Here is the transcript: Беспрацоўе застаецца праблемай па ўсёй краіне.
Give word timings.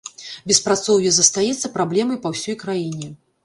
Беспрацоўе 0.51 1.11
застаецца 1.19 1.73
праблемай 1.77 2.21
па 2.27 2.35
ўсёй 2.35 2.61
краіне. 2.67 3.17